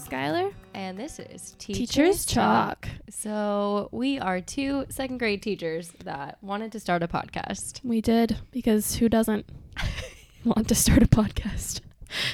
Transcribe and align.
Skylar. 0.00 0.52
And 0.72 0.98
this 0.98 1.18
is 1.18 1.54
Teachers, 1.58 2.24
Talk. 2.24 2.88
So, 3.10 3.88
we 3.92 4.18
are 4.18 4.40
two 4.40 4.86
second 4.88 5.18
grade 5.18 5.42
teachers 5.42 5.92
that 6.04 6.38
wanted 6.40 6.72
to 6.72 6.80
start 6.80 7.02
a 7.02 7.08
podcast. 7.08 7.80
We 7.84 8.00
did 8.00 8.38
because 8.50 8.96
who 8.96 9.08
doesn't 9.08 9.46
want 10.44 10.68
to 10.68 10.74
start 10.74 11.02
a 11.02 11.06
podcast? 11.06 11.80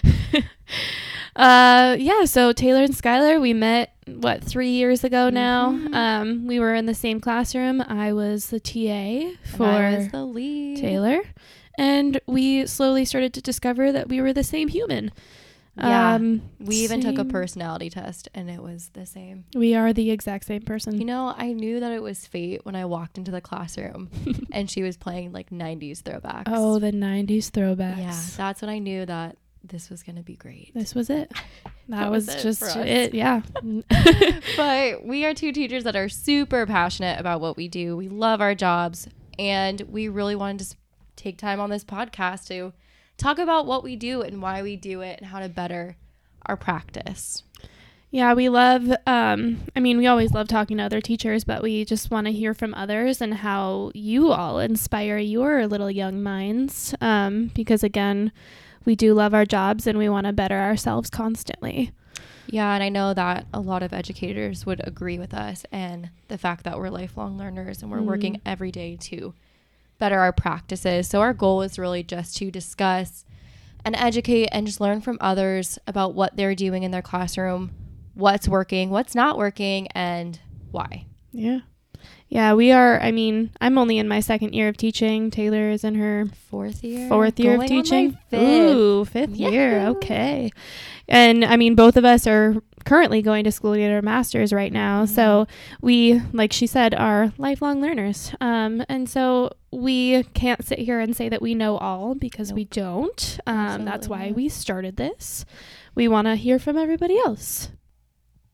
uh, 1.37 1.97
yeah. 1.99 2.25
So 2.25 2.53
Taylor 2.53 2.83
and 2.83 2.95
Skylar, 2.95 3.41
we 3.41 3.53
met 3.53 3.95
what 4.07 4.45
three 4.45 4.71
years 4.71 5.03
ago 5.05 5.29
now. 5.29 5.73
Mhm. 5.73 5.95
Um, 5.95 6.47
we 6.47 6.61
were 6.61 6.75
in 6.75 6.87
the 6.87 6.95
same 6.95 7.21
classroom. 7.21 7.81
I 7.83 8.13
was 8.13 8.51
the 8.51 8.61
TA 8.61 9.33
for 9.57 10.09
the 10.11 10.25
lead. 10.25 10.79
Taylor, 10.79 11.19
and 11.77 12.21
we 12.27 12.67
slowly 12.67 13.05
started 13.05 13.35
to 13.35 13.43
discover 13.43 13.93
that 13.93 14.09
we 14.09 14.21
were 14.21 14.33
the 14.33 14.45
same 14.45 14.69
human. 14.69 15.11
Yeah. 15.79 16.15
Um, 16.15 16.43
We 16.59 16.77
even 16.77 17.01
took 17.01 17.19
a 17.19 17.25
personality 17.25 17.91
test 17.91 18.29
and 18.35 18.49
it 18.49 18.63
was 18.63 18.91
the 18.95 19.05
same. 19.07 19.45
We 19.55 19.75
are 19.75 19.93
the 19.93 20.11
exact 20.11 20.47
same 20.47 20.63
person. 20.63 20.99
You 20.99 21.05
know, 21.05 21.35
I 21.37 21.53
knew 21.53 21.81
that 21.81 21.93
it 21.93 22.03
was 22.03 22.27
fate 22.27 22.65
when 22.65 22.75
I 22.75 22.85
walked 22.87 23.19
into 23.19 23.31
the 23.31 23.41
classroom 23.43 24.09
and 24.53 24.71
she 24.71 24.83
was 24.83 24.97
playing 24.97 25.33
like 25.33 25.51
90s 25.51 26.03
throwbacks. 26.03 26.45
oh, 26.47 26.79
the 26.79 26.93
'90s 26.93 27.51
throwbacks. 27.51 27.99
yeah. 27.99 28.21
That's 28.37 28.63
when 28.63 28.71
I 28.71 28.79
knew 28.79 29.05
that 29.07 29.37
this 29.63 29.91
was 29.91 30.03
going 30.03 30.17
to 30.17 30.23
be 30.23 30.37
great. 30.37 30.73
This 30.75 30.95
was 30.95 31.11
it. 31.11 31.33
That, 31.89 32.01
That 32.01 32.11
was, 32.11 32.27
was 32.27 32.35
it 32.35 32.43
just 32.43 32.77
it. 32.79 33.15
Yeah. 33.15 33.43
but 34.57 35.05
we 35.05 35.25
are 35.25 35.35
two 35.35 35.53
teachers 35.53 35.85
that 35.85 35.95
are 35.95 36.09
super 36.09 36.67
passionate 36.67 37.21
about 37.21 37.41
what 37.41 37.57
we 37.57 37.69
do. 37.69 37.97
We 37.97 38.09
love 38.09 38.41
our 38.41 38.57
jobs, 38.57 39.07
and 39.39 39.81
we 39.83 40.09
really 40.09 40.35
wanted 40.35 40.67
to 40.71 40.77
take 41.15 41.39
time 41.39 41.61
on 41.61 41.71
this 41.71 41.85
podcast 41.85 42.49
to 42.49 42.73
talk 43.17 43.39
about 43.39 43.67
what 43.67 43.83
we 43.85 43.97
do 43.97 44.23
and 44.23 44.41
why 44.43 44.63
we 44.63 44.77
do 44.77 45.01
it 45.01 45.19
and 45.21 45.29
how 45.31 45.41
to 45.41 45.49
better 45.49 45.97
our 46.47 46.57
practice. 46.57 47.43
Yeah, 48.11 48.35
we 48.35 48.49
love, 48.49 48.89
um, 49.07 49.59
I 49.75 49.81
mean, 49.81 49.99
we 49.99 50.07
always 50.07 50.31
love 50.33 50.47
talking 50.49 50.77
to 50.79 50.85
other 50.85 51.01
teachers, 51.01 51.43
but 51.45 51.63
we 51.63 51.85
just 51.85 52.11
want 52.11 52.27
to 52.29 52.33
hear 52.33 52.55
from 52.55 52.73
others 52.73 53.21
and 53.21 53.35
how 53.35 53.91
you 53.95 54.31
all 54.31 54.59
inspire 54.61 55.19
your 55.19 55.67
little 55.67 55.91
young 55.91 56.23
minds. 56.23 56.95
Um, 57.01 57.51
because 57.55 57.83
again, 57.83 58.31
we 58.85 58.95
do 58.95 59.13
love 59.13 59.35
our 59.35 59.45
jobs 59.45 59.87
and 59.87 59.99
we 59.99 60.09
want 60.09 60.27
to 60.27 60.33
better 60.33 60.59
ourselves 60.59 61.11
constantly. 61.11 61.91
Yeah, 62.47 62.73
and 62.75 62.83
I 62.83 62.89
know 62.89 63.13
that 63.13 63.47
a 63.53 63.59
lot 63.61 63.83
of 63.83 63.93
educators 63.93 64.65
would 64.65 64.81
agree 64.87 65.19
with 65.19 65.35
us 65.35 65.67
and 65.73 66.11
the 66.29 66.39
fact 66.39 66.63
that 66.63 66.79
we're 66.79 66.91
lifelong 66.91 67.37
learners 67.37 67.83
and 67.83 67.91
we're 67.91 68.03
working 68.03 68.35
Mhm. 68.35 68.41
every 68.47 68.71
day 68.71 68.97
to 69.01 69.35
better 69.99 70.19
our 70.19 70.33
practices. 70.33 71.09
So 71.09 71.21
our 71.21 71.33
goal 71.35 71.63
is 71.63 71.79
really 71.79 72.03
just 72.03 72.37
to 72.39 72.51
discuss 72.51 73.25
and 73.85 73.95
educate 73.97 74.49
and 74.53 74.67
just 74.67 74.81
learn 74.81 75.01
from 75.01 75.19
others 75.21 75.79
about 75.87 76.15
what 76.15 76.37
they're 76.37 76.55
doing 76.55 76.83
in 76.83 76.91
their 76.91 77.03
classroom, 77.03 77.71
what's 78.15 78.49
working, 78.49 78.91
what's 78.91 79.15
not 79.15 79.39
working, 79.39 79.89
and 79.89 80.39
why. 80.71 81.07
Yeah. 81.33 81.61
Yeah, 82.29 82.55
we 82.55 82.73
are. 82.73 83.01
I 83.01 83.13
mean, 83.13 83.51
I'm 83.61 83.79
only 83.79 83.99
in 83.99 84.09
my 84.09 84.19
second 84.21 84.53
year 84.53 84.69
of 84.69 84.77
teaching. 84.77 85.31
Taylor 85.31 85.71
is 85.71 85.85
in 85.85 85.95
her 85.95 86.27
Fourth 86.51 86.83
year, 86.83 87.09
fourth 87.09 87.39
year 87.39 87.53
of 87.55 87.61
Going 87.61 87.71
my 87.73 87.83
teaching. 87.83 88.19
fifth. 88.29 88.41
Ooh, 88.43 89.05
fifth 89.05 89.31
year. 89.37 89.87
Okay. 89.89 90.51
And 91.09 91.45
I 91.45 91.57
mean, 91.57 91.77
both 91.77 91.97
of 91.97 92.05
us 92.05 92.27
are 92.27 92.57
currently 92.87 93.21
going 93.21 93.45
to 93.45 93.53
school 93.53 93.75
to 93.75 93.79
get 93.79 93.91
our 93.91 94.01
masters 94.01 94.53
right 94.53 94.73
now. 94.73 95.05
Mm-hmm. 95.05 95.15
So 95.15 95.47
we, 95.83 96.23
like 96.33 96.53
she 96.53 96.67
said, 96.67 96.95
are 96.95 97.33
lifelong 97.37 97.83
learners. 97.83 98.33
Um, 98.41 98.83
and 98.89 99.09
so 99.09 99.53
we 99.71 100.23
can't 100.35 100.65
sit 100.65 100.79
here 100.79 101.01
and 101.01 101.15
say 101.15 101.29
that 101.29 101.43
we 101.43 101.55
know 101.55 101.77
all 101.77 102.15
because 102.15 102.53
we 102.53 102.65
don't. 102.65 103.39
Um, 103.47 103.85
that's 103.85 104.09
why 104.09 104.33
we 104.35 104.49
started 104.49 104.97
this. 104.97 105.45
We 105.95 106.09
want 106.09 106.27
to 106.29 106.37
hear 106.37 106.59
from 106.59 106.79
everybody 106.79 107.19
else. 107.19 107.71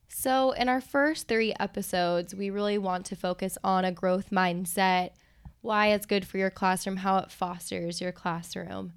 So, 0.09 0.53
in 0.53 0.69
our 0.69 0.81
first 0.81 1.27
three 1.27 1.53
episodes, 1.59 2.33
we 2.33 2.51
really 2.51 2.79
want 2.79 3.07
to 3.07 3.17
focus 3.17 3.59
on 3.65 3.85
a 3.85 3.91
growth 3.91 4.31
mindset, 4.31 5.11
why 5.63 5.89
it's 5.89 6.07
good 6.07 6.25
for 6.25 6.39
your 6.39 6.51
classroom, 6.51 6.99
how 6.99 7.19
it 7.19 7.31
fosters 7.33 8.01
your 8.01 8.13
classroom. 8.13 8.93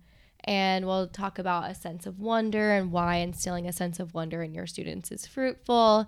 And 0.46 0.86
we'll 0.86 1.08
talk 1.08 1.40
about 1.40 1.70
a 1.70 1.76
sense 1.76 2.06
of 2.06 2.20
wonder 2.20 2.72
and 2.72 2.92
why 2.92 3.18
instilling 3.18 3.68
a 3.68 3.74
sense 3.74 4.00
of 4.00 4.14
wonder 4.14 4.44
in 4.44 4.54
your 4.54 4.68
students 4.68 5.12
is 5.12 5.26
fruitful, 5.26 6.08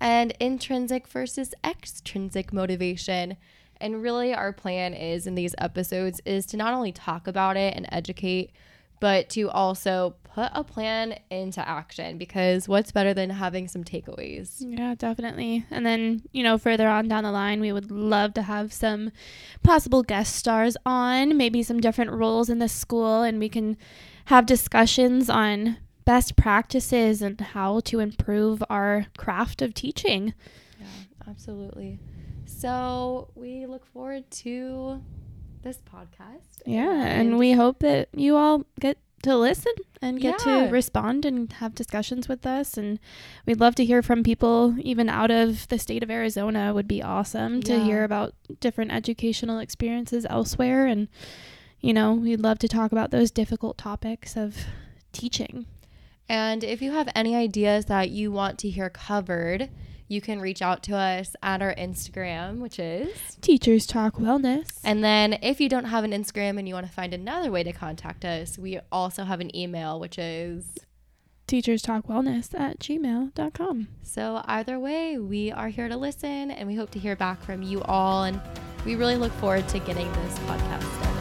and 0.00 0.32
intrinsic 0.38 1.08
versus 1.08 1.54
extrinsic 1.64 2.52
motivation. 2.52 3.36
And 3.80 4.02
really, 4.02 4.34
our 4.34 4.52
plan 4.52 4.92
is 4.92 5.26
in 5.26 5.34
these 5.34 5.54
episodes 5.58 6.20
is 6.24 6.44
to 6.46 6.56
not 6.56 6.74
only 6.74 6.92
talk 6.92 7.26
about 7.26 7.56
it 7.56 7.74
and 7.74 7.86
educate, 7.90 8.52
but 9.00 9.28
to 9.30 9.48
also 9.50 10.16
put 10.38 10.50
a 10.54 10.62
plan 10.62 11.18
into 11.30 11.66
action 11.68 12.16
because 12.16 12.68
what's 12.68 12.92
better 12.92 13.12
than 13.12 13.28
having 13.28 13.66
some 13.66 13.82
takeaways? 13.82 14.54
Yeah, 14.60 14.94
definitely. 14.94 15.66
And 15.68 15.84
then, 15.84 16.22
you 16.30 16.44
know, 16.44 16.58
further 16.58 16.88
on 16.88 17.08
down 17.08 17.24
the 17.24 17.32
line, 17.32 17.60
we 17.60 17.72
would 17.72 17.90
love 17.90 18.34
to 18.34 18.42
have 18.42 18.72
some 18.72 19.10
possible 19.64 20.04
guest 20.04 20.36
stars 20.36 20.76
on, 20.86 21.36
maybe 21.36 21.64
some 21.64 21.80
different 21.80 22.12
roles 22.12 22.48
in 22.48 22.60
the 22.60 22.68
school, 22.68 23.22
and 23.22 23.40
we 23.40 23.48
can 23.48 23.76
have 24.26 24.46
discussions 24.46 25.28
on 25.28 25.78
best 26.04 26.36
practices 26.36 27.20
and 27.20 27.40
how 27.40 27.80
to 27.80 27.98
improve 27.98 28.62
our 28.70 29.06
craft 29.16 29.60
of 29.60 29.74
teaching. 29.74 30.34
Yeah, 30.78 30.86
absolutely. 31.28 31.98
So 32.46 33.32
we 33.34 33.66
look 33.66 33.84
forward 33.86 34.30
to 34.30 35.02
this 35.62 35.78
podcast. 35.78 36.62
Yeah, 36.64 37.06
and 37.06 37.38
we 37.38 37.52
hope 37.52 37.80
that 37.80 38.08
you 38.14 38.36
all 38.36 38.64
get 38.78 38.98
to 39.22 39.36
listen 39.36 39.72
and 40.00 40.20
get 40.20 40.44
Yeah. 40.46 40.66
to 40.66 40.70
respond 40.70 41.24
and 41.24 41.52
have 41.54 41.74
discussions 41.74 42.28
with 42.28 42.46
us 42.46 42.76
and 42.76 42.98
we'd 43.46 43.58
love 43.60 43.74
to 43.76 43.84
hear 43.84 44.02
from 44.02 44.22
people 44.22 44.76
even 44.80 45.08
out 45.08 45.30
of 45.30 45.66
the 45.68 45.78
state 45.78 46.02
of 46.02 46.10
Arizona 46.10 46.72
would 46.72 46.86
be 46.86 47.02
awesome 47.02 47.60
to 47.64 47.72
Yeah. 47.72 47.84
hear 47.84 48.04
about 48.04 48.34
different 48.60 48.92
educational 48.92 49.58
experiences 49.58 50.24
elsewhere 50.30 50.86
and 50.86 51.08
you 51.80 51.92
know, 51.92 52.12
we'd 52.12 52.40
love 52.40 52.58
to 52.58 52.66
talk 52.66 52.90
about 52.90 53.12
those 53.12 53.30
difficult 53.30 53.78
topics 53.78 54.36
of 54.36 54.64
teaching. 55.12 55.64
And 56.28 56.64
if 56.64 56.82
you 56.82 56.90
have 56.90 57.08
any 57.14 57.36
ideas 57.36 57.84
that 57.86 58.10
you 58.10 58.32
want 58.32 58.58
to 58.58 58.68
hear 58.68 58.90
covered, 58.90 59.70
you 60.08 60.20
can 60.22 60.40
reach 60.40 60.62
out 60.62 60.82
to 60.84 60.96
us 60.96 61.36
at 61.42 61.62
our 61.62 61.74
Instagram, 61.74 62.58
which 62.58 62.78
is. 62.78 63.36
Teachers 63.40 63.86
Talk 63.86 64.14
Wellness. 64.16 64.80
And 64.82 65.04
then 65.04 65.38
if 65.42 65.60
you 65.60 65.68
don't 65.68 65.84
have 65.84 66.02
an 66.02 66.12
Instagram 66.12 66.58
and 66.58 66.66
you 66.66 66.74
want 66.74 66.86
to 66.86 66.92
find 66.92 67.12
another 67.12 67.50
way 67.50 67.62
to 67.62 67.72
contact 67.72 68.24
us, 68.24 68.58
we 68.58 68.80
also 68.90 69.24
have 69.24 69.40
an 69.40 69.54
email, 69.54 70.00
which 70.00 70.18
is. 70.18 70.78
Teachers 71.46 71.82
Talk 71.82 72.06
Wellness 72.06 72.58
at 72.58 72.78
gmail.com. 72.78 73.88
So 74.02 74.42
either 74.46 74.78
way, 74.78 75.18
we 75.18 75.52
are 75.52 75.68
here 75.68 75.88
to 75.88 75.96
listen 75.96 76.50
and 76.50 76.66
we 76.66 76.74
hope 76.74 76.90
to 76.90 76.98
hear 76.98 77.16
back 77.16 77.42
from 77.42 77.62
you 77.62 77.82
all. 77.82 78.24
And 78.24 78.40
we 78.84 78.96
really 78.96 79.16
look 79.16 79.32
forward 79.32 79.68
to 79.68 79.78
getting 79.78 80.10
this 80.12 80.38
podcast 80.40 80.82
started. 80.96 81.18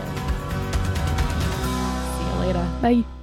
See 2.18 2.26
you 2.26 2.40
later. 2.40 2.70
Bye. 2.82 3.17